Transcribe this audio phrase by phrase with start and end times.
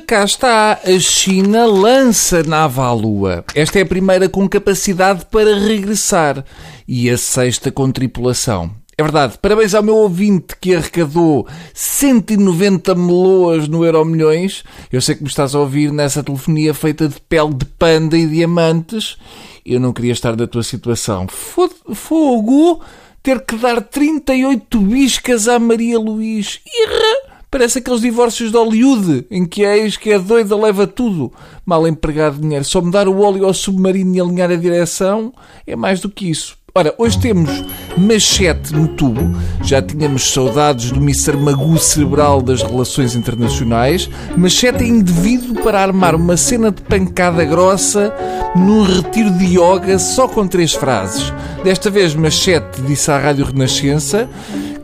[0.00, 0.80] cá está.
[0.84, 3.44] A China lança nave à Lua.
[3.54, 6.44] Esta é a primeira com capacidade para regressar
[6.86, 8.70] e a sexta com tripulação.
[8.96, 9.38] É verdade.
[9.40, 14.62] Parabéns ao meu ouvinte que arrecadou 190 meloas no Euro Milhões.
[14.92, 18.26] Eu sei que me estás a ouvir nessa telefonia feita de pele de panda e
[18.26, 19.16] diamantes.
[19.64, 21.26] Eu não queria estar na tua situação.
[21.28, 22.80] Fogo!
[23.22, 26.60] Ter que dar 38 biscas à Maria Luís.
[26.66, 27.31] Irra!
[27.52, 31.30] Parece aqueles divórcios de Hollywood, em que a ex que é doida leva tudo.
[31.66, 32.64] Mal empregado dinheiro.
[32.64, 35.34] Só me dar o óleo ao submarino e alinhar a direção
[35.66, 36.56] é mais do que isso.
[36.74, 37.50] Ora, hoje temos
[37.98, 39.20] machete no tubo.
[39.62, 41.36] Já tínhamos saudades do Mr.
[41.36, 44.08] Magu cerebral das relações internacionais.
[44.34, 48.14] Machete é indivíduo para armar uma cena de pancada grossa
[48.56, 51.30] num retiro de yoga só com três frases.
[51.62, 54.26] Desta vez, Machete disse à Rádio Renascença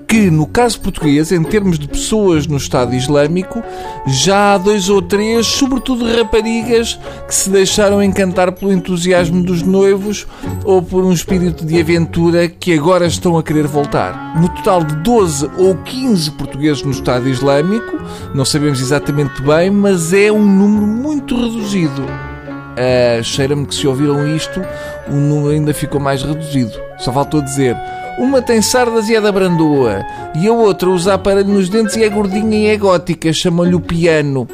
[0.08, 3.62] que, no caso português, em termos de pessoas no Estado Islâmico,
[4.06, 10.26] já há dois ou três, sobretudo raparigas, que se deixaram encantar pelo entusiasmo dos noivos
[10.64, 14.40] ou por um espírito de aventura que agora estão a querer voltar.
[14.40, 17.98] No total de 12 ou 15 portugueses no Estado Islâmico,
[18.34, 22.27] não sabemos exatamente bem, mas é um número muito reduzido.
[22.78, 24.62] Uh, Cheira-me que se ouviram isto,
[25.08, 26.72] o número ainda ficou mais reduzido.
[26.98, 27.76] Só faltou dizer
[28.18, 30.04] uma tem sardas e é da brandoa.
[30.34, 33.32] E a outra usa aparelho nos dentes e é gordinha e é gótica.
[33.32, 34.48] Chamam-lhe o piano.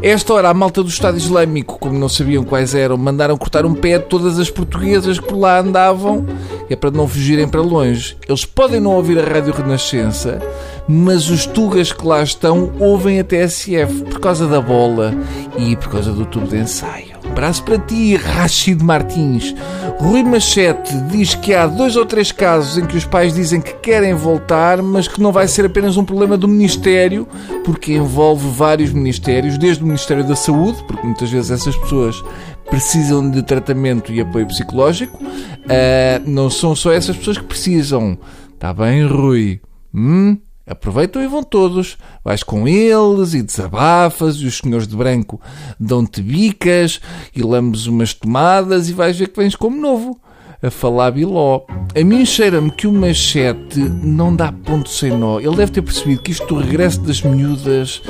[0.00, 3.74] Esta hora, a malta do Estado Islâmico, como não sabiam quais eram, mandaram cortar um
[3.74, 6.24] pé de todas as portuguesas que por lá andavam,
[6.70, 8.16] é para não fugirem para longe.
[8.28, 10.40] Eles podem não ouvir a Rádio Renascença,
[10.88, 15.14] mas os tugas que lá estão ouvem a TSF por causa da bola
[15.58, 17.14] e por causa do tubo de ensaio.
[17.24, 19.54] Abraço para ti, Rachid Martins.
[19.98, 23.72] Rui Machete diz que há dois ou três casos em que os pais dizem que
[23.74, 27.26] querem voltar, mas que não vai ser apenas um problema do Ministério,
[27.64, 32.22] porque envolve vários ministérios, desde o Ministério da Saúde, porque muitas vezes essas pessoas
[32.68, 35.22] precisam de tratamento e apoio psicológico.
[35.24, 38.18] Uh, não são só essas pessoas que precisam.
[38.54, 39.60] Está bem, Rui?
[39.94, 40.38] Hum?
[40.66, 41.96] Aproveitam e vão todos.
[42.24, 45.40] Vais com eles e desabafas, e os senhores de branco
[45.78, 47.00] dão-te bicas
[47.34, 50.18] e lambes umas tomadas e vais ver que vens como novo.
[50.64, 51.60] A falar biló.
[51.94, 55.38] A mim cheira-me que o machete não dá ponto sem nó.
[55.38, 58.02] Ele deve ter percebido que isto do regresso das miúdas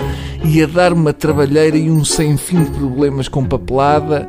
[0.45, 4.29] ia dar uma trabalheira e um sem fim de problemas com papelada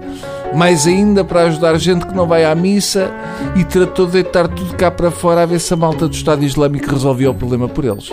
[0.56, 3.12] mais ainda para ajudar gente que não vai à missa
[3.56, 6.44] e tratou de deitar tudo cá para fora a ver se a malta do Estado
[6.44, 8.10] Islâmico resolvia o problema por eles.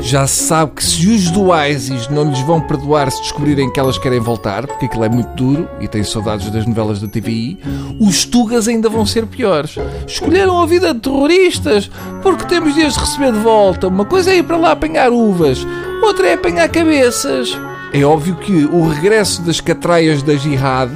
[0.00, 3.96] Já sabe que se os do ISIS não lhes vão perdoar se descobrirem que elas
[3.96, 7.58] querem voltar, porque aquilo é muito duro e têm saudades das novelas da TVI,
[8.00, 9.76] os Tugas ainda vão ser piores.
[10.06, 11.90] Escolheram a vida de terroristas
[12.22, 13.88] porque temos de as receber de volta.
[13.88, 15.66] Uma coisa é ir para lá apanhar uvas,
[16.02, 17.56] outra é apanhar cabeças.
[17.92, 20.90] É óbvio que o regresso das catraias da jihad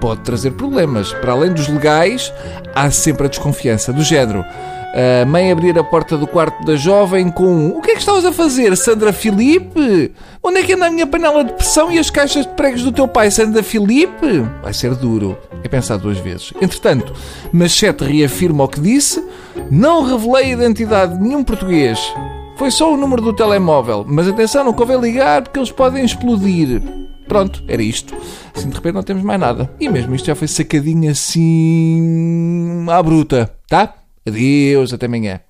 [0.00, 1.12] pode trazer problemas.
[1.12, 2.32] Para além dos legais,
[2.74, 4.44] há sempre a desconfiança do género.
[4.92, 8.24] A mãe abrir a porta do quarto da jovem com O que é que estavas
[8.24, 10.12] a fazer, Sandra Filipe?
[10.42, 12.90] Onde é que anda a minha panela de pressão e as caixas de pregos do
[12.90, 14.44] teu pai, Sandra Filipe?
[14.60, 15.38] Vai ser duro.
[15.62, 16.52] É pensar duas vezes.
[16.60, 17.12] Entretanto,
[17.52, 19.24] Machete reafirma o que disse.
[19.70, 22.00] Não revelei a identidade de nenhum português.
[22.56, 24.04] Foi só o número do telemóvel.
[24.08, 26.82] Mas atenção, não convém ligar porque eles podem explodir.
[27.28, 28.12] Pronto, era isto.
[28.60, 29.70] Assim de repente não temos mais nada.
[29.80, 32.84] E mesmo isto já foi sacadinho assim.
[32.90, 33.94] à bruta, tá?
[34.26, 35.40] Adeus, até amanhã.